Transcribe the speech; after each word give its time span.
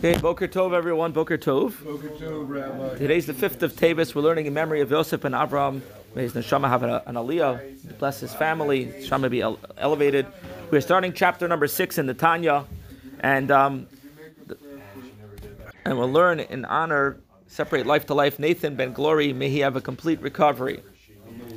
Okay, 0.00 0.18
Boker 0.18 0.48
Tov, 0.48 0.72
everyone. 0.72 1.12
Boker 1.12 1.36
Tov. 1.36 1.84
Boker 1.84 2.08
Tov, 2.08 2.48
Rabbi. 2.48 2.96
Today's 2.96 3.26
the 3.26 3.34
5th 3.34 3.60
of 3.60 3.74
Teves. 3.74 4.14
We're 4.14 4.22
learning 4.22 4.46
in 4.46 4.54
memory 4.54 4.80
of 4.80 4.90
Yosef 4.90 5.24
and 5.24 5.34
Avram. 5.34 5.82
May 6.14 6.22
his 6.22 6.32
neshama 6.32 6.70
have 6.70 6.82
an, 6.82 7.16
aliyah. 7.16 7.98
Bless 7.98 8.20
his 8.20 8.32
family. 8.32 8.86
Neshama 8.86 9.28
be 9.28 9.42
elevated. 9.76 10.26
We're 10.70 10.80
starting 10.80 11.12
chapter 11.12 11.46
number 11.46 11.66
6 11.66 11.98
in 11.98 12.06
the 12.06 12.14
Tanya. 12.14 12.64
And, 13.20 13.50
um, 13.50 13.88
and 15.84 15.98
we'll 15.98 16.10
learn 16.10 16.40
in 16.40 16.64
honor, 16.64 17.18
separate 17.48 17.84
life 17.84 18.06
to 18.06 18.14
life, 18.14 18.38
Nathan 18.38 18.76
Ben 18.76 18.94
Glory. 18.94 19.34
May 19.34 19.50
he 19.50 19.58
have 19.58 19.76
a 19.76 19.82
complete 19.82 20.22
recovery 20.22 20.82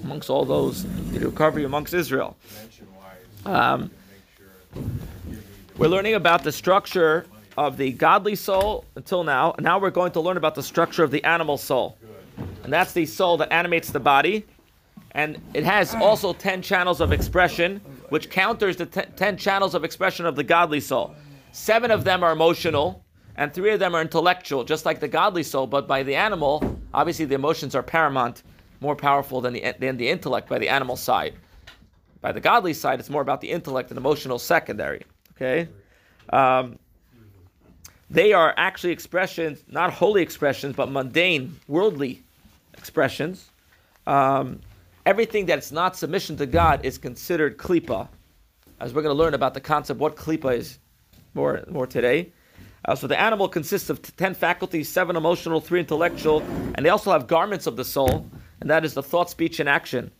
amongst 0.04 0.30
all 0.30 0.44
those, 0.44 0.84
the 1.14 1.20
recovery 1.21 1.64
amongst 1.64 1.94
Israel. 1.94 2.36
Um, 3.46 3.89
we're 5.78 5.88
learning 5.88 6.16
about 6.16 6.44
the 6.44 6.52
structure 6.52 7.25
of 7.58 7.78
the 7.78 7.92
godly 7.92 8.36
soul 8.36 8.86
until 8.96 9.24
now. 9.24 9.56
Now 9.60 9.80
we're 9.80 9.91
going 9.91 10.12
to 10.14 10.20
learn 10.20 10.38
about 10.38 10.55
the 10.55 10.64
structure 10.64 11.04
of 11.04 11.12
the 11.12 11.23
animal 11.23 11.58
soul. 11.58 11.98
And 12.64 12.72
that's 12.72 12.94
the 12.94 13.05
soul 13.05 13.38
that 13.38 13.52
animates 13.52 13.91
the 13.91 14.00
body. 14.00 14.46
And 15.12 15.40
it 15.54 15.63
has 15.63 15.94
also 15.94 16.34
10 16.34 16.62
channels 16.62 17.00
of 17.00 17.12
expression, 17.12 17.80
which 18.10 18.30
counters 18.30 18.77
the 18.77 18.88
te- 18.88 19.05
10 19.16 19.38
channels 19.38 19.76
of 19.76 19.84
expression 19.84 20.26
of 20.26 20.36
the 20.36 20.44
godly 20.44 20.80
soul. 20.80 21.16
Seven 21.52 21.91
of 21.91 22.04
them 22.04 22.24
are 22.24 22.32
emotional, 22.32 23.04
and 23.36 23.54
three 23.54 23.72
of 23.72 23.80
them 23.80 23.94
are 23.96 24.02
intellectual, 24.02 24.63
just 24.63 24.85
like 24.85 24.99
the 24.99 25.08
godly 25.08 25.44
soul. 25.44 25.68
But 25.68 25.88
by 25.88 26.02
the 26.02 26.16
animal, 26.16 26.80
obviously 26.94 27.26
the 27.26 27.35
emotions 27.35 27.76
are 27.76 27.84
paramount, 27.84 28.41
more 28.80 28.96
powerful 28.96 29.40
than 29.40 29.54
the, 29.54 29.76
than 29.80 29.98
the 29.98 30.10
intellect 30.10 30.49
by 30.49 30.58
the 30.58 30.70
animal 30.70 30.96
side. 30.96 31.35
By 32.22 32.32
the 32.32 32.41
godly 32.41 32.74
side, 32.74 32.99
it's 32.99 33.10
more 33.10 33.22
about 33.22 33.41
the 33.41 33.52
intellect 33.52 33.91
and 33.91 33.98
emotional 33.98 34.40
secondary. 34.40 35.04
Okay? 35.35 35.70
Um, 36.30 36.80
they 38.13 38.31
are 38.31 38.53
actually 38.58 38.94
expressions, 38.94 39.63
not 39.67 39.91
holy 39.91 40.21
expressions, 40.21 40.76
but 40.76 40.90
mundane, 40.91 41.59
worldly 41.67 42.21
expressions. 42.77 43.49
Um, 44.05 44.60
everything 45.05 45.48
that's 45.48 45.71
not 45.71 45.98
submission 45.98 46.38
to 46.38 46.46
God 46.46 46.85
is 46.85 46.98
considered 46.98 47.57
klipa, 47.57 48.07
as 48.79 48.93
we're 48.93 49.01
going 49.01 49.15
to 49.15 49.23
learn 49.23 49.34
about 49.34 49.54
the 49.54 49.62
concept 49.62 49.99
what 49.99 50.15
klipa 50.15 50.55
is 50.55 50.77
more, 51.34 51.63
more 51.68 51.88
today. 51.88 52.32
Uh, 52.85 52.96
so 52.96 53.07
the 53.07 53.20
animal 53.20 53.48
consists 53.48 53.90
of 53.90 54.01
t- 54.01 54.13
ten 54.16 54.35
faculties, 54.35 54.88
seven 54.90 55.16
emotional, 55.16 55.60
three 55.60 55.79
intellectual, 55.79 56.41
and 56.76 56.85
they 56.85 56.90
also 56.90 57.12
have 57.12 57.27
garments 57.27 57.66
of 57.66 57.76
the 57.77 57.85
soul, 57.85 58.29
and 58.62 58.70
that 58.70 58.85
is 58.85 58.93
the 58.93 59.01
thought, 59.01 59.29
speech, 59.29 59.60
and 59.60 59.68
action. 59.68 60.12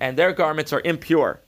And 0.00 0.18
their 0.18 0.32
garments 0.32 0.72
are 0.72 0.82
impure. 0.84 1.40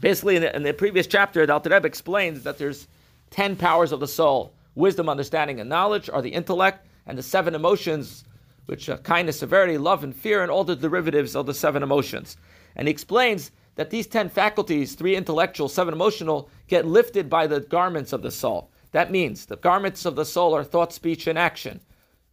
Basically, 0.00 0.36
in 0.36 0.42
the, 0.42 0.54
in 0.54 0.62
the 0.62 0.72
previous 0.72 1.06
chapter, 1.06 1.44
the 1.46 1.52
Alter 1.52 1.70
Rebbe 1.70 1.86
explains 1.86 2.44
that 2.44 2.58
there's 2.58 2.86
ten 3.30 3.56
powers 3.56 3.90
of 3.90 4.00
the 4.00 4.08
soul: 4.08 4.53
wisdom, 4.74 5.08
understanding, 5.08 5.60
and 5.60 5.68
knowledge 5.68 6.10
are 6.10 6.22
the 6.22 6.30
intellect, 6.34 6.86
and 7.06 7.18
the 7.18 7.22
seven 7.22 7.54
emotions, 7.54 8.24
which 8.66 8.88
are 8.88 8.98
kindness, 8.98 9.38
severity, 9.38 9.76
love, 9.78 10.04
and 10.04 10.14
fear, 10.14 10.42
and 10.42 10.50
all 10.50 10.64
the 10.64 10.76
derivatives 10.76 11.36
of 11.36 11.46
the 11.46 11.54
seven 11.54 11.82
emotions. 11.82 12.36
And 12.76 12.88
he 12.88 12.92
explains 12.92 13.50
that 13.76 13.90
these 13.90 14.06
ten 14.06 14.28
faculties, 14.28 14.94
three 14.94 15.16
intellectual, 15.16 15.68
seven 15.68 15.94
emotional, 15.94 16.48
get 16.66 16.86
lifted 16.86 17.28
by 17.28 17.46
the 17.46 17.60
garments 17.60 18.12
of 18.12 18.22
the 18.22 18.30
soul. 18.30 18.70
That 18.92 19.10
means 19.10 19.46
the 19.46 19.56
garments 19.56 20.04
of 20.04 20.16
the 20.16 20.24
soul 20.24 20.54
are 20.54 20.64
thought, 20.64 20.92
speech, 20.92 21.26
and 21.26 21.38
action. 21.38 21.80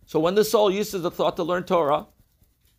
So 0.06 0.20
when 0.20 0.36
the 0.36 0.44
soul 0.44 0.70
uses 0.72 1.02
the 1.02 1.12
thought 1.12 1.36
to 1.38 1.44
learn 1.44 1.64
Torah, 1.64 2.08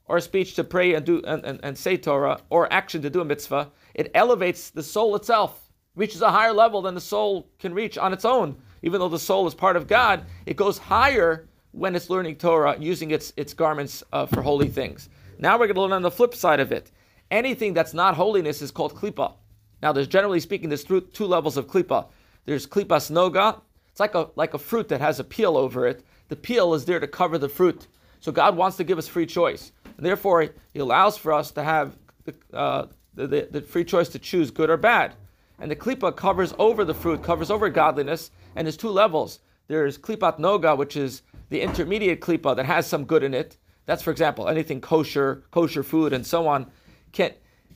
or 0.06 0.20
speech 0.20 0.54
to 0.54 0.64
pray 0.64 0.94
and 0.94 1.06
do 1.06 1.22
and, 1.26 1.44
and, 1.44 1.60
and 1.62 1.78
say 1.78 1.96
Torah, 1.96 2.40
or 2.50 2.72
action 2.72 3.02
to 3.02 3.10
do 3.10 3.20
a 3.20 3.24
mitzvah, 3.24 3.70
it 3.94 4.10
elevates 4.14 4.70
the 4.70 4.82
soul 4.82 5.16
itself, 5.16 5.71
reaches 5.94 6.22
a 6.22 6.30
higher 6.30 6.52
level 6.52 6.82
than 6.82 6.94
the 6.94 7.00
soul 7.00 7.48
can 7.58 7.74
reach 7.74 7.98
on 7.98 8.12
its 8.12 8.24
own. 8.24 8.56
Even 8.82 9.00
though 9.00 9.08
the 9.08 9.18
soul 9.18 9.46
is 9.46 9.54
part 9.54 9.76
of 9.76 9.86
God, 9.86 10.24
it 10.46 10.56
goes 10.56 10.78
higher 10.78 11.48
when 11.72 11.94
it's 11.94 12.10
learning 12.10 12.36
Torah, 12.36 12.76
using 12.78 13.10
its 13.10 13.32
its 13.36 13.54
garments 13.54 14.02
uh, 14.12 14.26
for 14.26 14.42
holy 14.42 14.68
things. 14.68 15.08
Now 15.38 15.58
we're 15.58 15.66
going 15.66 15.76
to 15.76 15.82
learn 15.82 15.92
on 15.92 16.02
the 16.02 16.10
flip 16.10 16.34
side 16.34 16.60
of 16.60 16.72
it. 16.72 16.90
Anything 17.30 17.72
that's 17.72 17.94
not 17.94 18.14
holiness 18.14 18.60
is 18.60 18.70
called 18.70 18.94
klipa. 18.94 19.34
Now, 19.82 19.92
there's 19.92 20.06
generally 20.06 20.38
speaking, 20.38 20.68
there's 20.68 20.84
two, 20.84 21.00
two 21.00 21.26
levels 21.26 21.56
of 21.56 21.66
klipa. 21.66 22.06
There's 22.44 22.66
klipas 22.66 23.10
noga. 23.10 23.60
It's 23.88 24.00
like 24.00 24.14
a 24.14 24.28
like 24.36 24.54
a 24.54 24.58
fruit 24.58 24.88
that 24.88 25.00
has 25.00 25.18
a 25.20 25.24
peel 25.24 25.56
over 25.56 25.86
it. 25.86 26.04
The 26.28 26.36
peel 26.36 26.74
is 26.74 26.84
there 26.84 27.00
to 27.00 27.06
cover 27.06 27.38
the 27.38 27.48
fruit. 27.48 27.88
So 28.20 28.32
God 28.32 28.56
wants 28.56 28.76
to 28.76 28.84
give 28.84 28.98
us 28.98 29.08
free 29.08 29.26
choice. 29.26 29.72
And 29.96 30.06
therefore, 30.06 30.48
He 30.72 30.78
allows 30.78 31.18
for 31.18 31.32
us 31.32 31.50
to 31.52 31.62
have 31.62 31.96
the, 32.24 32.34
uh, 32.56 32.86
the, 33.14 33.26
the, 33.26 33.48
the 33.50 33.60
free 33.62 33.84
choice 33.84 34.08
to 34.10 34.18
choose 34.18 34.50
good 34.50 34.70
or 34.70 34.76
bad. 34.76 35.14
And 35.58 35.70
the 35.70 35.76
klipa 35.76 36.14
covers 36.16 36.54
over 36.58 36.84
the 36.84 36.94
fruit, 36.94 37.22
covers 37.22 37.50
over 37.50 37.68
godliness, 37.68 38.30
and 38.56 38.66
there's 38.66 38.76
two 38.76 38.90
levels. 38.90 39.40
There's 39.68 39.98
klipat 39.98 40.38
noga, 40.38 40.76
which 40.76 40.96
is 40.96 41.22
the 41.50 41.60
intermediate 41.60 42.20
klipa 42.20 42.56
that 42.56 42.66
has 42.66 42.86
some 42.86 43.04
good 43.04 43.22
in 43.22 43.34
it. 43.34 43.56
That's, 43.86 44.02
for 44.02 44.10
example, 44.10 44.48
anything 44.48 44.80
kosher, 44.80 45.44
kosher 45.50 45.82
food, 45.82 46.12
and 46.12 46.26
so 46.26 46.46
on, 46.46 46.70
can 47.12 47.32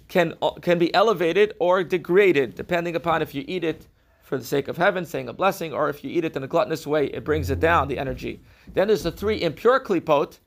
can 0.09 0.35
can 0.63 0.79
be 0.79 0.95
elevated 0.95 1.55
or 1.59 1.83
degraded 1.83 2.55
depending 2.55 2.95
upon 2.97 3.23
if 3.23 3.35
you 3.35 3.45
eat 3.47 3.65
it 3.65 3.87
for 4.23 4.39
the 4.39 4.45
sake 4.45 4.67
of 4.67 4.77
heaven, 4.77 5.05
saying 5.05 5.29
a 5.29 5.33
blessing, 5.33 5.73
or 5.73 5.89
if 5.89 6.03
you 6.03 6.11
eat 6.11 6.25
it 6.25 6.35
in 6.37 6.43
a 6.43 6.49
gluttonous 6.49 6.87
way, 6.87 7.07
it 7.07 7.25
brings 7.25 7.49
it 7.49 7.61
down, 7.61 7.87
the 7.87 7.99
energy. 7.99 8.43
Then 8.75 8.89
there's 8.89 9.05
the 9.05 9.13
three 9.13 9.41
impure 9.41 9.79
klipot. 9.79 10.39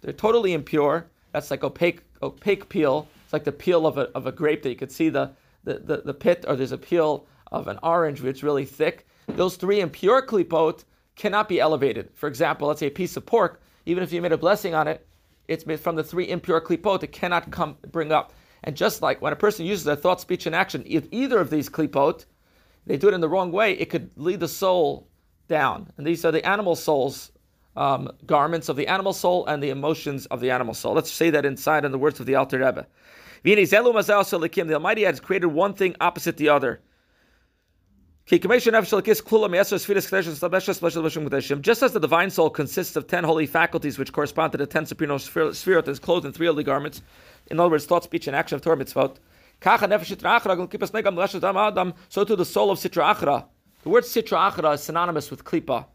They're 0.00 0.14
totally 0.14 0.54
impure. 0.54 1.06
That's 1.32 1.50
like 1.50 1.62
opaque, 1.62 2.00
opaque 2.22 2.66
peel. 2.70 3.06
It's 3.24 3.34
like 3.34 3.44
the 3.44 3.52
peel 3.52 3.86
of 3.86 3.98
a, 3.98 4.04
of 4.14 4.26
a 4.26 4.32
grape 4.32 4.62
that 4.62 4.70
you 4.70 4.76
could 4.76 4.90
see 4.90 5.10
the, 5.10 5.32
the, 5.74 6.02
the, 6.04 6.14
pit, 6.14 6.44
or 6.48 6.56
there's 6.56 6.72
a 6.72 6.78
peel 6.78 7.26
of 7.50 7.68
an 7.68 7.78
orange 7.82 8.20
which 8.20 8.36
is 8.36 8.42
really 8.42 8.64
thick. 8.64 9.06
Those 9.26 9.56
three 9.56 9.80
impure 9.80 10.24
klipot 10.24 10.84
cannot 11.16 11.48
be 11.48 11.60
elevated. 11.60 12.10
For 12.14 12.28
example, 12.28 12.68
let's 12.68 12.80
say 12.80 12.86
a 12.86 12.90
piece 12.90 13.16
of 13.16 13.26
pork, 13.26 13.60
even 13.84 14.02
if 14.02 14.12
you 14.12 14.22
made 14.22 14.32
a 14.32 14.38
blessing 14.38 14.74
on 14.74 14.88
it, 14.88 15.06
it's 15.48 15.66
made 15.66 15.80
from 15.80 15.96
the 15.96 16.04
three 16.04 16.28
impure 16.28 16.60
klipot, 16.60 17.02
it 17.02 17.12
cannot 17.12 17.50
come 17.50 17.76
bring 17.90 18.12
up. 18.12 18.32
And 18.64 18.76
just 18.76 19.02
like 19.02 19.20
when 19.20 19.32
a 19.32 19.36
person 19.36 19.66
uses 19.66 19.84
their 19.84 19.96
thought, 19.96 20.20
speech, 20.20 20.46
and 20.46 20.54
action, 20.54 20.82
if 20.86 21.06
either 21.10 21.38
of 21.38 21.50
these 21.50 21.68
klipot, 21.68 22.24
they 22.86 22.96
do 22.96 23.08
it 23.08 23.14
in 23.14 23.20
the 23.20 23.28
wrong 23.28 23.52
way, 23.52 23.72
it 23.72 23.90
could 23.90 24.10
lead 24.16 24.40
the 24.40 24.48
soul 24.48 25.08
down. 25.48 25.92
And 25.96 26.06
these 26.06 26.24
are 26.24 26.32
the 26.32 26.46
animal 26.46 26.76
soul's 26.76 27.32
um, 27.76 28.10
garments 28.24 28.68
of 28.68 28.76
the 28.76 28.88
animal 28.88 29.12
soul 29.12 29.46
and 29.46 29.62
the 29.62 29.70
emotions 29.70 30.26
of 30.26 30.40
the 30.40 30.50
animal 30.50 30.74
soul. 30.74 30.94
Let's 30.94 31.12
say 31.12 31.30
that 31.30 31.44
inside 31.44 31.84
in 31.84 31.92
the 31.92 31.98
words 31.98 32.20
of 32.20 32.26
the 32.26 32.34
Alter 32.34 32.58
Rebbe. 32.58 32.86
The 33.46 34.74
Almighty 34.74 35.04
has 35.04 35.20
created 35.20 35.46
one 35.46 35.72
thing 35.74 35.94
opposite 36.00 36.36
the 36.36 36.48
other. 36.48 36.80
Just 38.28 38.42
as 38.42 38.64
the 41.92 41.98
divine 42.00 42.30
soul 42.30 42.50
consists 42.50 42.96
of 42.96 43.06
ten 43.06 43.22
holy 43.22 43.46
faculties 43.46 43.98
which 44.00 44.12
correspond 44.12 44.50
to 44.50 44.58
the 44.58 44.66
ten 44.66 44.84
supernal 44.84 45.20
sphere 45.20 45.80
that 45.80 45.88
is 45.88 46.00
clothed 46.00 46.26
in 46.26 46.32
three 46.32 46.48
holy 46.48 46.64
garments, 46.64 47.02
in 47.48 47.60
other 47.60 47.70
words, 47.70 47.86
thought, 47.86 48.02
speech, 48.02 48.26
and 48.26 48.34
action 48.34 48.56
of 48.56 48.62
Torah 48.62 48.78
mitzvot, 48.78 49.18
so 52.08 52.24
too 52.24 52.36
the 52.36 52.44
soul 52.44 52.72
of 52.72 52.78
Sitra 52.80 53.14
Achra. 53.14 53.44
The 53.84 53.88
word 53.88 54.02
Sitra 54.02 54.50
Achra 54.50 54.74
is 54.74 54.82
synonymous 54.82 55.30
with 55.30 55.44
Klipa. 55.44 55.86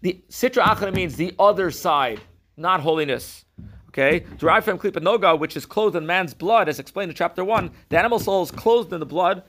The 0.00 0.20
Sitra 0.28 0.64
Achra 0.64 0.92
means 0.92 1.14
the 1.14 1.32
other 1.38 1.70
side, 1.70 2.20
not 2.56 2.80
holiness. 2.80 3.44
Okay, 3.90 4.24
derived 4.38 4.64
from 4.64 4.78
Klipa 4.78 5.02
Noga, 5.02 5.36
which 5.36 5.56
is 5.56 5.66
clothed 5.66 5.96
in 5.96 6.06
man's 6.06 6.32
blood, 6.32 6.68
as 6.68 6.78
explained 6.78 7.10
in 7.10 7.16
chapter 7.16 7.44
one. 7.44 7.72
The 7.88 7.98
animal 7.98 8.20
soul 8.20 8.44
is 8.44 8.52
clothed 8.52 8.92
in 8.92 9.00
the 9.00 9.06
blood, 9.06 9.42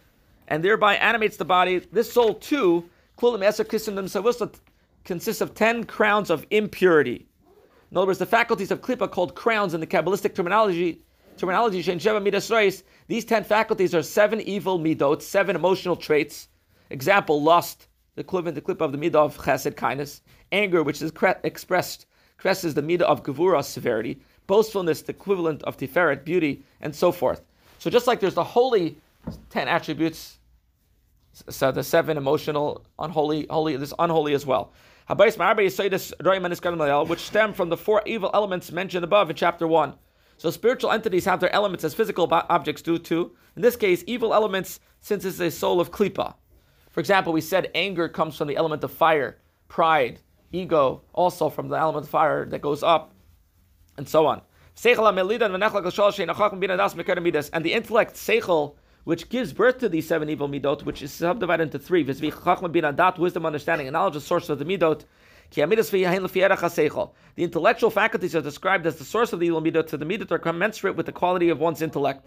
and 0.48 0.64
thereby 0.64 0.96
animates 0.96 1.38
the 1.38 1.46
body. 1.46 1.78
This 1.78 2.12
soul 2.12 2.34
too, 2.34 2.90
consists 5.04 5.42
of 5.42 5.54
ten 5.54 5.84
crowns 5.84 6.32
of 6.32 6.48
impurity. 6.50 7.28
In 7.92 7.98
other 7.98 8.08
words, 8.08 8.18
the 8.18 8.26
faculties 8.26 8.72
of 8.72 8.82
Klipa 8.82 9.12
called 9.12 9.36
crowns 9.36 9.76
in 9.76 9.80
the 9.80 9.86
Kabbalistic 9.86 10.34
terminology 10.34 11.04
terminology, 11.38 11.82
these 13.08 13.26
ten 13.26 13.44
faculties 13.44 13.94
are 13.94 14.04
seven 14.04 14.42
evil 14.42 14.80
midot, 14.80 15.22
seven 15.22 15.56
emotional 15.56 15.96
traits. 15.96 16.48
Example, 16.90 17.42
lust, 17.42 17.88
the 18.16 18.22
equivalent, 18.22 18.56
the 18.56 18.62
clip 18.62 18.82
of 18.82 18.92
the 18.92 18.98
midah 18.98 19.16
of 19.16 19.38
chesed, 19.38 19.76
kindness. 19.76 20.22
Anger, 20.52 20.84
which 20.84 21.02
is 21.02 21.12
expressed, 21.44 22.06
expresses 22.38 22.74
the 22.74 22.82
midah 22.82 23.02
of 23.02 23.24
gevura, 23.24 23.64
severity. 23.64 24.20
Boastfulness, 24.52 25.04
the 25.04 25.14
equivalent 25.14 25.64
of 25.64 25.78
tiferet, 25.78 26.26
beauty, 26.26 26.66
and 26.82 26.94
so 26.94 27.14
forth. 27.14 27.42
So 27.80 27.90
just 27.90 28.06
like 28.06 28.20
there's 28.20 28.34
the 28.34 28.44
holy 28.44 28.98
ten 29.50 29.70
attributes, 29.70 30.40
so 31.32 31.72
the 31.72 31.84
seven 31.84 32.18
emotional, 32.18 32.86
unholy, 33.00 33.48
holy, 33.50 33.78
this 33.78 33.94
unholy 33.98 34.34
as 34.34 34.46
well. 34.46 34.74
Which 35.08 35.38
stem 37.22 37.54
from 37.54 37.70
the 37.70 37.78
four 37.78 38.02
evil 38.06 38.30
elements 38.34 38.74
mentioned 38.74 39.06
above 39.06 39.30
in 39.30 39.38
chapter 39.38 39.68
1. 39.68 39.94
So 40.36 40.50
spiritual 40.50 40.92
entities 40.92 41.24
have 41.24 41.40
their 41.40 41.56
elements 41.56 41.86
as 41.86 41.94
physical 41.94 42.28
objects 42.32 42.82
do 42.82 42.98
too. 42.98 43.32
In 43.56 43.62
this 43.62 43.78
case, 43.78 44.04
evil 44.06 44.34
elements, 44.34 44.82
since 45.00 45.24
it's 45.24 45.40
a 45.40 45.50
soul 45.50 45.80
of 45.80 45.92
klipa. 45.92 46.34
For 46.90 47.00
example, 47.00 47.32
we 47.32 47.40
said 47.40 47.72
anger 47.74 48.10
comes 48.10 48.36
from 48.36 48.50
the 48.50 48.58
element 48.58 48.84
of 48.84 48.92
fire, 48.92 49.38
pride, 49.70 50.20
ego, 50.52 51.04
also 51.14 51.50
from 51.50 51.70
the 51.70 51.78
element 51.78 52.04
of 52.04 52.10
fire 52.10 52.46
that 52.48 52.62
goes 52.62 52.84
up, 52.84 53.14
and 53.98 54.08
so 54.08 54.26
on. 54.26 54.42
And 54.74 54.96
the 57.66 57.74
intellect, 57.74 58.16
seichel, 58.16 58.76
which 59.04 59.30
gives 59.30 59.54
birth 59.54 59.80
to 59.80 59.90
these 59.90 60.08
seven 60.08 60.30
evil 60.30 60.48
midot, 60.48 60.84
which 60.84 61.02
is 61.02 61.12
subdivided 61.12 61.64
into 61.64 61.80
three. 61.80 62.04
Wisdom, 62.04 63.46
understanding, 63.46 63.88
and 63.88 63.94
knowledge, 63.94 64.14
the 64.14 64.22
source 64.22 64.50
of 64.50 64.60
the 64.60 64.66
midot. 64.66 65.06
The 65.54 65.64
intellectual 67.44 67.90
faculties 67.90 68.36
are 68.36 68.42
described 68.42 68.88
as 68.88 68.96
the 68.96 69.04
source 69.04 69.34
of 69.34 69.40
the 69.40 69.48
evil 69.48 69.62
midot, 69.62 69.90
so 69.90 69.98
the 69.98 70.06
midot 70.06 70.32
are 70.32 70.40
commensurate 70.40 70.96
with 70.96 71.06
the 71.06 71.12
quality 71.12 71.50
of 71.50 71.60
one's 71.60 71.82
intellect. 71.82 72.26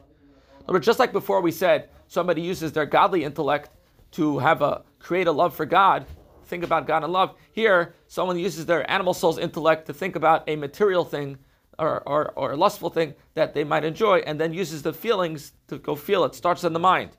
But 0.66 0.82
just 0.82 0.98
like 0.98 1.12
before 1.12 1.40
we 1.40 1.50
said, 1.50 1.88
somebody 2.08 2.42
uses 2.42 2.72
their 2.72 2.86
godly 2.86 3.24
intellect 3.24 3.70
to 4.12 4.38
have 4.38 4.62
a 4.62 4.82
create 4.98 5.26
a 5.26 5.32
love 5.32 5.54
for 5.54 5.66
God, 5.66 6.06
think 6.46 6.64
about 6.64 6.86
God 6.86 7.02
and 7.02 7.12
love. 7.12 7.34
Here, 7.52 7.94
someone 8.08 8.38
uses 8.38 8.66
their 8.66 8.88
animal 8.90 9.14
soul's 9.14 9.38
intellect 9.38 9.86
to 9.86 9.94
think 9.94 10.16
about 10.16 10.48
a 10.48 10.56
material 10.56 11.04
thing 11.04 11.38
or, 11.78 12.02
or, 12.08 12.32
or 12.36 12.52
a 12.52 12.56
lustful 12.56 12.90
thing 12.90 13.14
that 13.34 13.54
they 13.54 13.64
might 13.64 13.84
enjoy, 13.84 14.18
and 14.18 14.40
then 14.40 14.52
uses 14.52 14.82
the 14.82 14.92
feelings 14.92 15.52
to 15.68 15.78
go 15.78 15.94
feel 15.94 16.24
it. 16.24 16.34
Starts 16.34 16.64
in 16.64 16.72
the 16.72 16.78
mind. 16.78 17.16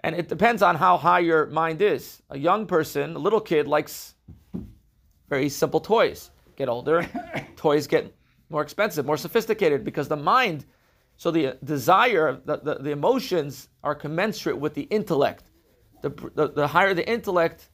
And 0.00 0.14
it 0.14 0.28
depends 0.28 0.62
on 0.62 0.76
how 0.76 0.96
high 0.96 1.20
your 1.20 1.46
mind 1.46 1.82
is. 1.82 2.22
A 2.30 2.38
young 2.38 2.66
person, 2.66 3.16
a 3.16 3.18
little 3.18 3.40
kid, 3.40 3.66
likes 3.66 4.14
very 5.28 5.48
simple 5.48 5.80
toys. 5.80 6.30
Get 6.56 6.68
older, 6.68 7.08
toys 7.56 7.86
get 7.86 8.14
more 8.48 8.62
expensive, 8.62 9.04
more 9.04 9.16
sophisticated, 9.16 9.84
because 9.84 10.08
the 10.08 10.16
mind, 10.16 10.64
so 11.16 11.30
the 11.30 11.56
desire, 11.64 12.40
the, 12.44 12.58
the, 12.58 12.74
the 12.76 12.90
emotions 12.90 13.68
are 13.82 13.94
commensurate 13.94 14.58
with 14.58 14.74
the 14.74 14.82
intellect. 14.82 15.50
The, 16.02 16.10
the, 16.34 16.48
the 16.48 16.66
higher 16.66 16.94
the 16.94 17.08
intellect, 17.08 17.70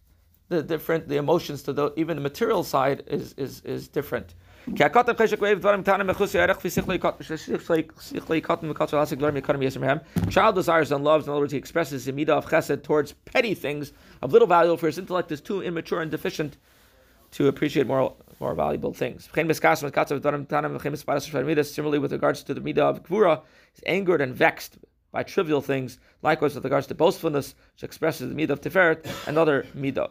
the 0.49 0.63
different 0.63 1.09
the 1.09 1.17
emotions 1.17 1.63
to 1.63 1.73
the 1.73 1.93
even 1.97 2.17
the 2.17 2.23
material 2.23 2.63
side 2.63 3.03
is 3.07 3.35
is, 3.35 3.63
is 3.63 3.89
different. 3.89 4.35
Child 10.31 10.55
desires 10.55 10.93
and 10.93 11.05
loves, 11.05 11.27
in 11.27 11.33
other 11.33 11.41
words, 11.41 11.53
he 11.53 11.59
expresses 11.59 12.05
the 12.05 12.13
midah 12.13 12.31
of 12.31 12.47
chesed 12.47 12.85
towards 12.85 13.13
petty 13.13 13.55
things 13.55 13.93
of 14.23 14.33
little 14.33 14.47
value, 14.47 14.77
for 14.77 14.87
his 14.87 14.99
intellect 14.99 15.33
is 15.33 15.41
too 15.41 15.63
immature 15.63 16.01
and 16.01 16.11
deficient 16.11 16.57
to 17.33 17.49
appreciate 17.49 17.87
more 17.87 18.15
more 18.41 18.55
valuable 18.55 18.93
things. 18.93 19.29
Similarly, 19.33 19.59
with 21.99 22.13
regards 22.13 22.43
to 22.45 22.55
the 22.55 22.61
midah 22.61 22.79
of 22.79 23.03
gvura, 23.03 23.43
he's 23.73 23.83
angered 23.87 24.21
and 24.21 24.35
vexed 24.35 24.79
by 25.11 25.23
trivial 25.23 25.61
things. 25.61 25.99
Likewise, 26.23 26.55
with 26.55 26.65
regards 26.65 26.87
to 26.89 26.95
boastfulness, 26.95 27.55
which 27.75 27.83
expresses 27.83 28.29
the 28.29 28.35
midah 28.35 28.51
of 28.51 28.61
tiferet 28.61 29.07
and 29.27 29.39
other 29.39 29.67
midah. 29.77 30.11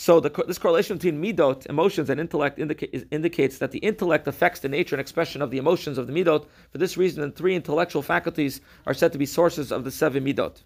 So 0.00 0.20
the, 0.20 0.30
this 0.46 0.58
correlation 0.58 0.96
between 0.96 1.20
midot, 1.20 1.66
emotions, 1.66 2.08
and 2.08 2.20
intellect 2.20 2.60
indica- 2.60 2.86
indicates 3.10 3.58
that 3.58 3.72
the 3.72 3.80
intellect 3.80 4.28
affects 4.28 4.60
the 4.60 4.68
nature 4.68 4.94
and 4.94 5.00
expression 5.00 5.42
of 5.42 5.50
the 5.50 5.58
emotions 5.58 5.98
of 5.98 6.06
the 6.06 6.12
midot. 6.12 6.46
For 6.70 6.78
this 6.78 6.96
reason, 6.96 7.20
the 7.22 7.32
three 7.32 7.56
intellectual 7.56 8.02
faculties 8.02 8.60
are 8.86 8.94
said 8.94 9.10
to 9.10 9.18
be 9.18 9.26
sources 9.26 9.72
of 9.72 9.82
the 9.82 9.90
seven 9.90 10.24
midot. 10.24 10.62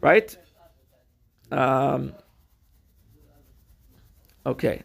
Right? 0.00 0.36
Um, 1.50 2.14
okay. 4.46 4.84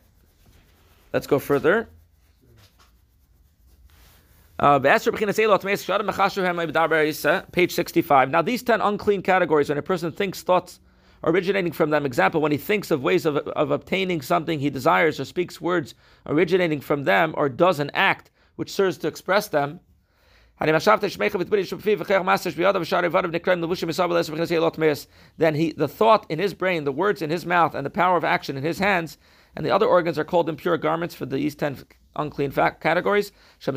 Let's 1.14 1.28
go 1.28 1.38
further. 1.38 1.90
Uh, 4.58 4.80
page 7.52 7.72
65. 7.72 8.32
Now, 8.32 8.42
these 8.42 8.64
10 8.64 8.82
unclean 8.82 9.22
categories, 9.22 9.70
when 9.70 9.78
a 9.78 9.84
person 9.84 10.12
thinks 10.12 10.42
thoughts 10.42 10.80
originating 11.24 11.72
from 11.72 11.90
them. 11.90 12.06
Example, 12.06 12.42
when 12.42 12.52
he 12.52 12.58
thinks 12.58 12.92
of 12.92 13.04
ways 13.04 13.26
of, 13.26 13.38
of 13.38 13.72
obtaining 13.72 14.22
something 14.22 14.60
he 14.60 14.70
desires 14.70 15.20
or 15.20 15.26
speaks 15.26 15.62
words 15.62 15.96
originating 16.26 16.82
from 16.82 17.04
them 17.04 17.34
or 17.38 17.50
does 17.50 17.80
an 17.80 17.92
act 17.94 18.30
which 18.56 18.72
serves 18.72 18.98
to 19.00 19.08
express 19.08 19.48
them, 19.48 19.80
then 20.60 20.74
he, 25.56 25.72
the 25.72 25.88
thought 25.88 26.26
in 26.30 26.40
his 26.40 26.54
brain, 26.56 26.84
the 26.84 26.92
words 26.92 27.22
in 27.22 27.30
his 27.30 27.46
mouth, 27.46 27.76
and 27.76 27.86
the 27.86 27.92
power 27.92 28.18
of 28.18 28.24
action 28.24 28.58
in 28.58 28.64
his 28.64 28.80
hands, 28.80 29.20
and 29.56 29.64
the 29.64 29.70
other 29.70 29.86
organs 29.86 30.18
are 30.18 30.24
called 30.24 30.50
impure 30.50 30.78
garments 30.78 31.14
for 31.14 31.28
these 31.28 31.54
ten 31.54 31.78
unclean 32.16 32.52
categories. 32.52 33.32
Which 33.64 33.76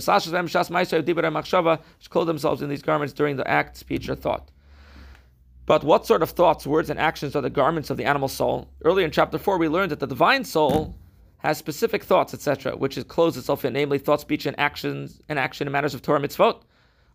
clothe 2.10 2.26
themselves 2.26 2.62
in 2.62 2.70
these 2.70 2.82
garments 2.82 3.12
during 3.12 3.36
the 3.36 3.46
act, 3.46 3.76
speech, 3.76 4.08
or 4.08 4.14
thought. 4.14 4.50
But 5.70 5.84
what 5.84 6.04
sort 6.04 6.24
of 6.24 6.30
thoughts, 6.30 6.66
words, 6.66 6.90
and 6.90 6.98
actions 6.98 7.36
are 7.36 7.42
the 7.42 7.48
garments 7.48 7.90
of 7.90 7.96
the 7.96 8.04
animal 8.04 8.26
soul? 8.26 8.72
Earlier 8.84 9.04
in 9.04 9.12
chapter 9.12 9.38
4, 9.38 9.56
we 9.56 9.68
learned 9.68 9.92
that 9.92 10.00
the 10.00 10.06
divine 10.08 10.42
soul 10.42 10.98
has 11.38 11.58
specific 11.58 12.02
thoughts, 12.02 12.34
etc., 12.34 12.76
which 12.76 12.98
is 12.98 13.04
clothes 13.04 13.36
itself 13.36 13.64
in, 13.64 13.74
namely 13.74 13.98
thought, 13.98 14.20
speech, 14.20 14.46
and 14.46 14.58
actions, 14.58 15.20
and 15.28 15.38
action 15.38 15.68
in 15.68 15.72
matters 15.72 15.94
of 15.94 16.02
Torah 16.02 16.18
mitzvot. 16.18 16.62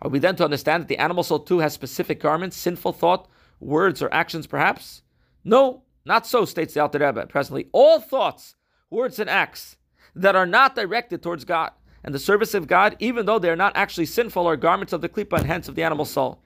Are 0.01 0.09
we 0.09 0.19
then 0.19 0.37
to 0.37 0.45
understand 0.45 0.83
that 0.83 0.87
the 0.87 0.99
animal 0.99 1.21
soul 1.21 1.39
too 1.39 1.59
has 1.59 1.73
specific 1.73 2.21
garments, 2.21 2.55
sinful 2.55 2.93
thought, 2.93 3.27
words, 3.59 4.01
or 4.01 4.07
actions, 4.13 4.47
perhaps? 4.47 5.01
No, 5.43 5.83
not 6.05 6.25
so, 6.25 6.45
states 6.45 6.75
the 6.75 6.79
Alter 6.79 6.99
Rebbe. 6.99 7.27
Presently, 7.27 7.67
all 7.73 7.99
thoughts, 7.99 8.55
words, 8.89 9.19
and 9.19 9.29
acts 9.29 9.75
that 10.15 10.37
are 10.37 10.45
not 10.45 10.75
directed 10.75 11.21
towards 11.21 11.43
God 11.43 11.71
and 12.05 12.15
the 12.15 12.19
service 12.19 12.53
of 12.53 12.67
God, 12.67 12.95
even 12.99 13.25
though 13.25 13.37
they 13.37 13.49
are 13.49 13.57
not 13.57 13.75
actually 13.75 14.05
sinful, 14.05 14.47
are 14.47 14.55
garments 14.55 14.93
of 14.93 15.01
the 15.01 15.09
klipa 15.09 15.39
and 15.39 15.47
hence 15.47 15.67
of 15.67 15.75
the 15.75 15.83
animal 15.83 16.05
soul. 16.05 16.44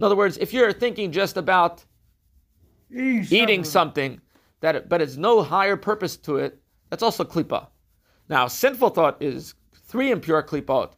In 0.00 0.04
other 0.04 0.16
words, 0.16 0.38
if 0.38 0.54
you're 0.54 0.72
thinking 0.72 1.12
just 1.12 1.36
about 1.36 1.84
Eat 2.90 3.30
eating 3.30 3.64
something 3.64 4.18
that, 4.60 4.88
but 4.88 5.02
it's 5.02 5.18
no 5.18 5.42
higher 5.42 5.76
purpose 5.76 6.16
to 6.16 6.38
it, 6.38 6.58
that's 6.88 7.02
also 7.02 7.22
klipa. 7.22 7.66
Now, 8.30 8.48
sinful 8.48 8.88
thought 8.90 9.20
is 9.20 9.54
three 9.74 10.10
impure 10.10 10.42
klipot. 10.42 10.92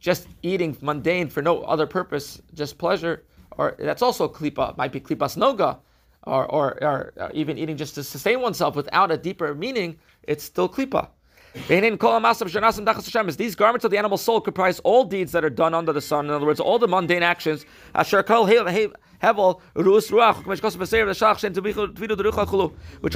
Just 0.00 0.26
eating 0.42 0.74
mundane 0.80 1.28
for 1.28 1.42
no 1.42 1.60
other 1.64 1.86
purpose, 1.86 2.40
just 2.54 2.78
pleasure, 2.78 3.24
or 3.58 3.76
that's 3.78 4.00
also 4.00 4.26
klipa. 4.26 4.74
Might 4.78 4.92
be 4.92 4.98
klipas 4.98 5.36
noga, 5.36 5.78
or, 6.22 6.46
or, 6.46 6.82
or, 6.82 7.30
even 7.34 7.58
eating 7.58 7.76
just 7.76 7.94
to 7.96 8.02
sustain 8.02 8.40
oneself 8.40 8.74
without 8.74 9.10
a 9.10 9.18
deeper 9.18 9.54
meaning. 9.54 9.98
It's 10.22 10.42
still 10.42 10.66
klipa. 10.66 11.10
These 11.54 11.96
garments 13.56 13.84
of 13.84 13.90
the 13.90 13.98
animal 13.98 14.16
soul 14.18 14.40
comprise 14.40 14.80
all 14.80 15.04
deeds 15.04 15.32
that 15.32 15.44
are 15.44 15.50
done 15.50 15.74
under 15.74 15.92
the 15.92 16.00
sun. 16.00 16.24
In 16.26 16.30
other 16.30 16.46
words, 16.46 16.60
all 16.60 16.78
the 16.78 16.88
mundane 16.88 17.22
actions. 17.22 17.66
Which 17.94 18.14
are 18.14 18.24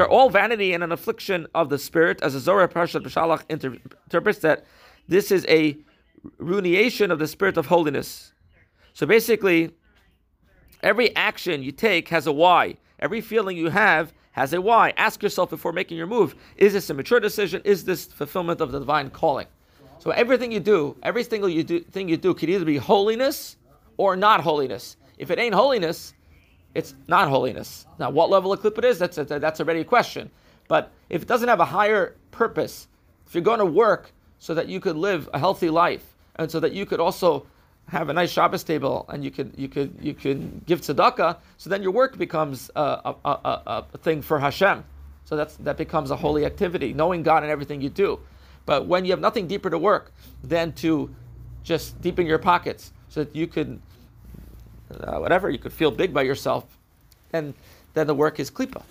all 0.08 0.30
vanity 0.30 0.72
and 0.72 0.84
an 0.84 0.92
affliction 0.92 1.46
of 1.54 1.68
the 1.70 1.78
spirit, 1.78 2.22
as 2.22 2.34
the 2.34 2.40
Zohar 2.40 2.68
Parshat 2.68 3.02
B'Shalach 3.02 3.42
interprets 3.48 4.40
that 4.40 4.66
this 5.08 5.30
is 5.30 5.46
a 5.48 5.78
ruination 6.38 7.10
of 7.10 7.18
the 7.18 7.26
spirit 7.26 7.56
of 7.56 7.66
holiness. 7.66 8.32
So 8.92 9.06
basically, 9.06 9.70
every 10.82 11.14
action 11.16 11.62
you 11.62 11.72
take 11.72 12.08
has 12.08 12.26
a 12.26 12.32
why. 12.32 12.76
Every 12.98 13.20
feeling 13.20 13.56
you 13.56 13.70
have 13.70 14.12
has 14.36 14.52
a 14.52 14.60
why. 14.60 14.92
Ask 14.98 15.22
yourself 15.22 15.50
before 15.50 15.72
making 15.72 15.96
your 15.96 16.06
move: 16.06 16.36
Is 16.56 16.74
this 16.74 16.90
a 16.90 16.94
mature 16.94 17.18
decision? 17.18 17.62
Is 17.64 17.84
this 17.84 18.04
fulfillment 18.04 18.60
of 18.60 18.70
the 18.70 18.78
divine 18.78 19.10
calling? 19.10 19.46
So 19.98 20.10
everything 20.10 20.52
you 20.52 20.60
do, 20.60 20.94
every 21.02 21.24
single 21.24 21.48
you 21.48 21.64
do, 21.64 21.80
thing 21.80 22.08
you 22.08 22.18
do, 22.18 22.34
could 22.34 22.50
either 22.50 22.66
be 22.66 22.76
holiness 22.76 23.56
or 23.96 24.14
not 24.14 24.42
holiness. 24.42 24.98
If 25.16 25.30
it 25.30 25.38
ain't 25.38 25.54
holiness, 25.54 26.12
it's 26.74 26.94
not 27.08 27.30
holiness. 27.30 27.86
Now, 27.98 28.10
what 28.10 28.28
level 28.28 28.52
of 28.52 28.60
clip 28.60 28.76
it 28.76 28.84
is, 28.84 28.98
that's 28.98 29.16
a, 29.16 29.24
that's 29.24 29.58
already 29.58 29.80
a 29.80 29.84
question. 29.84 30.30
But 30.68 30.92
if 31.08 31.22
it 31.22 31.28
doesn't 31.28 31.48
have 31.48 31.60
a 31.60 31.64
higher 31.64 32.14
purpose, 32.30 32.88
if 33.26 33.34
you're 33.34 33.42
going 33.42 33.60
to 33.60 33.64
work 33.64 34.12
so 34.38 34.52
that 34.52 34.68
you 34.68 34.80
could 34.80 34.96
live 34.96 35.30
a 35.32 35.38
healthy 35.38 35.70
life 35.70 36.14
and 36.36 36.50
so 36.50 36.60
that 36.60 36.72
you 36.72 36.84
could 36.84 37.00
also 37.00 37.46
have 37.88 38.08
a 38.08 38.12
nice 38.12 38.32
Shabbos 38.32 38.64
table 38.64 39.06
and 39.08 39.24
you 39.24 39.30
could 39.30 39.54
you 39.56 39.68
could 39.68 39.96
you 40.00 40.14
could 40.14 40.66
give 40.66 40.80
tzedakah, 40.80 41.38
so 41.56 41.70
then 41.70 41.82
your 41.82 41.92
work 41.92 42.18
becomes 42.18 42.70
a, 42.74 42.80
a, 42.80 43.14
a, 43.24 43.84
a, 43.92 43.98
thing 43.98 44.22
for 44.22 44.38
Hashem. 44.38 44.84
So 45.24 45.36
that's 45.36 45.56
that 45.58 45.76
becomes 45.76 46.10
a 46.10 46.16
holy 46.16 46.44
activity, 46.44 46.92
knowing 46.92 47.22
God 47.22 47.44
in 47.44 47.50
everything 47.50 47.80
you 47.80 47.90
do. 47.90 48.18
But 48.64 48.86
when 48.86 49.04
you 49.04 49.12
have 49.12 49.20
nothing 49.20 49.46
deeper 49.46 49.70
to 49.70 49.78
work 49.78 50.12
than 50.42 50.72
to 50.74 51.14
just 51.62 52.00
deepen 52.00 52.26
your 52.26 52.38
pockets, 52.38 52.92
so 53.08 53.24
that 53.24 53.34
you 53.34 53.46
could 53.46 53.80
uh, 54.90 55.18
whatever 55.18 55.48
you 55.50 55.58
could 55.58 55.72
feel 55.72 55.90
big 55.90 56.12
by 56.12 56.22
yourself, 56.22 56.64
then 57.30 57.54
then 57.94 58.06
the 58.06 58.14
work 58.14 58.40
is 58.40 58.50
klipa. 58.50 58.82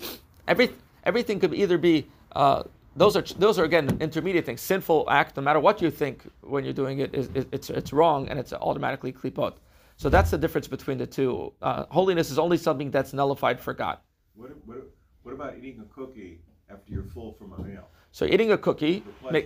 Every 0.48 0.72
everything 1.04 1.40
could 1.40 1.54
either 1.54 1.78
be 1.78 2.08
uh, 2.32 2.64
those 2.96 3.16
are 3.18 3.22
those 3.38 3.60
are 3.60 3.66
again 3.66 3.98
intermediate 4.00 4.46
things. 4.46 4.62
Sinful 4.62 5.06
act, 5.10 5.36
no 5.38 5.44
matter 5.44 5.60
what 5.60 5.82
you 5.82 5.92
think 5.92 6.24
when 6.42 6.64
you're 6.64 6.74
doing 6.74 7.00
it, 7.00 7.14
is, 7.14 7.30
it's 7.52 7.70
it's 7.70 7.92
wrong 7.92 8.30
and 8.30 8.40
it's 8.40 8.54
automatically 8.54 9.12
klipot. 9.12 9.56
So 9.98 10.10
that's 10.10 10.32
the 10.32 10.38
difference 10.38 10.68
between 10.68 10.98
the 10.98 11.08
two. 11.08 11.54
Uh, 11.62 11.86
holiness 11.90 12.32
is 12.32 12.40
only 12.40 12.58
something 12.58 12.92
that's 12.92 13.14
nullified 13.14 13.60
for 13.60 13.74
God. 13.74 13.98
What, 14.36 14.52
what, 14.66 14.90
what 15.24 15.34
about 15.34 15.58
eating 15.58 15.80
a 15.80 15.94
cookie 15.94 16.42
after 16.70 16.92
you're 16.92 17.04
full 17.04 17.34
from 17.34 17.54
a 17.54 17.62
meal? 17.62 17.88
So 18.12 18.26
eating 18.26 18.52
a 18.52 18.58
cookie, 18.58 19.04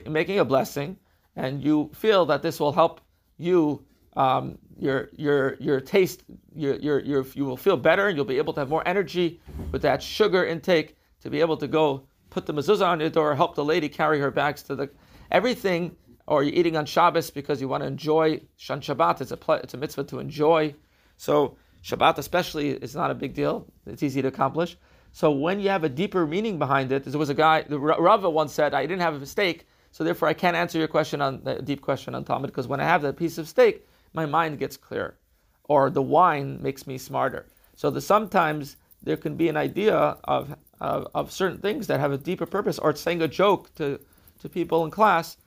making 0.08 0.40
a 0.40 0.46
blessing, 0.46 0.98
and 1.36 1.64
you 1.64 1.92
feel 1.94 2.26
that 2.28 2.42
this 2.42 2.60
will 2.60 2.72
help 2.72 3.02
you. 3.38 3.84
Um, 4.18 4.58
your 4.78 5.10
your 5.16 5.56
your 5.60 5.80
taste, 5.80 6.24
your, 6.56 6.76
your 6.76 7.00
your 7.00 7.26
you 7.36 7.46
will 7.46 7.58
feel 7.58 7.78
better, 7.78 8.08
and 8.08 8.16
you'll 8.16 8.26
be 8.26 8.38
able 8.38 8.54
to 8.54 8.60
have 8.62 8.70
more 8.70 8.86
energy 8.88 9.40
with 9.72 9.82
that 9.84 10.02
sugar 10.02 10.46
intake 10.46 10.98
to 11.22 11.30
be 11.30 11.40
able 11.42 11.58
to 11.58 11.68
go 11.68 12.08
put 12.30 12.46
the 12.46 12.54
mezuzah 12.54 12.88
on 12.88 13.00
your 13.00 13.10
door, 13.10 13.36
help 13.36 13.56
the 13.56 13.66
lady 13.66 13.90
carry 13.90 14.20
her 14.20 14.32
bags 14.32 14.64
to 14.64 14.76
the 14.76 14.90
everything, 15.32 15.96
or 16.28 16.44
you're 16.44 16.54
eating 16.54 16.78
on 16.78 16.86
Shabbos 16.86 17.32
because 17.32 17.60
you 17.62 17.68
want 17.68 17.82
to 17.84 17.88
enjoy 17.88 18.42
Shan 18.58 18.82
Shabbat. 18.82 19.22
It's 19.22 19.32
a 19.32 19.40
it's 19.64 19.74
a 19.74 19.78
mitzvah 19.78 20.04
to 20.06 20.20
enjoy 20.20 20.76
So 21.18 21.58
Shabbat 21.84 22.18
especially 22.18 22.70
is 22.70 22.96
not 22.96 23.12
a 23.12 23.14
big 23.14 23.34
deal. 23.34 23.68
It's 23.86 24.04
easy 24.04 24.22
to 24.22 24.28
accomplish. 24.30 24.78
So 25.12 25.32
when 25.32 25.60
you 25.60 25.70
have 25.70 25.84
a 25.84 25.90
deeper 25.90 26.26
meaning 26.26 26.60
behind 26.60 26.92
it, 26.92 27.04
there 27.04 27.20
was 27.20 27.30
a 27.30 27.34
guy, 27.34 27.64
the 27.64 27.80
Rava 27.80 28.30
once 28.30 28.54
said, 28.54 28.74
I 28.74 28.84
didn't 28.84 29.02
have 29.02 29.22
a 29.22 29.26
steak, 29.26 29.68
so 29.92 30.04
therefore 30.04 30.30
I 30.30 30.34
can't 30.34 30.56
answer 30.56 30.78
your 30.78 30.88
question 30.88 31.22
on 31.22 31.44
the 31.44 31.56
deep 31.56 31.82
question 31.82 32.16
on 32.16 32.24
Talmud 32.24 32.52
because 32.52 32.68
when 32.68 32.80
I 32.80 32.86
have 32.86 33.02
that 33.02 33.18
piece 33.18 33.38
of 33.38 33.48
steak, 33.48 33.86
my 34.14 34.26
mind 34.26 34.60
gets 34.60 34.78
clear, 34.78 35.18
or 35.64 35.90
the 35.90 36.02
wine 36.02 36.62
makes 36.62 36.88
me 36.88 36.98
smarter. 36.98 37.48
So 37.76 37.90
the, 37.90 38.02
sometimes 38.02 38.78
there 39.04 39.18
can 39.18 39.36
be 39.36 39.50
an 39.50 39.58
idea 39.58 39.96
of, 39.96 40.56
of, 40.82 41.08
of 41.14 41.32
certain 41.32 41.58
things 41.60 41.88
that 41.88 42.00
have 42.00 42.12
a 42.12 42.18
deeper 42.18 42.46
purpose, 42.46 42.80
or 42.80 42.96
saying 42.96 43.22
a 43.22 43.28
joke 43.28 43.74
to, 43.76 44.00
to 44.42 44.50
people 44.50 44.86
in 44.86 44.92
class 44.92 45.38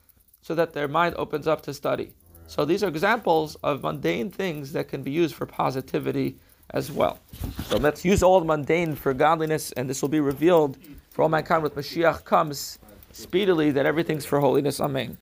so 0.41 0.53
that 0.55 0.73
their 0.73 0.87
mind 0.87 1.15
opens 1.17 1.47
up 1.47 1.61
to 1.63 1.73
study. 1.73 2.13
So 2.47 2.65
these 2.65 2.83
are 2.83 2.87
examples 2.87 3.55
of 3.63 3.83
mundane 3.83 4.29
things 4.29 4.73
that 4.73 4.87
can 4.87 5.01
be 5.01 5.11
used 5.11 5.35
for 5.35 5.45
positivity 5.45 6.37
as 6.71 6.91
well. 6.91 7.19
So 7.65 7.77
let's 7.77 8.03
use 8.03 8.21
all 8.21 8.39
the 8.39 8.45
mundane 8.45 8.95
for 8.95 9.13
godliness, 9.13 9.71
and 9.73 9.89
this 9.89 10.01
will 10.01 10.09
be 10.09 10.19
revealed 10.19 10.77
for 11.11 11.23
all 11.23 11.29
mankind 11.29 11.63
with 11.63 11.75
Mashiach 11.75 12.23
comes 12.23 12.79
speedily 13.11 13.71
that 13.71 13.85
everything's 13.85 14.25
for 14.25 14.39
holiness. 14.39 14.79
Amen. 14.79 15.11